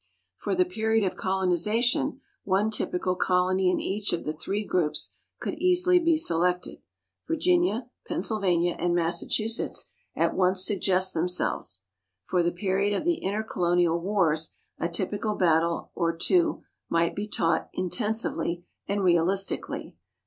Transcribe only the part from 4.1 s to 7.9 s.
of the three groups could easily be selected. Virginia,